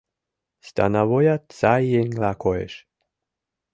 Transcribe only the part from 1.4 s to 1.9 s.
сай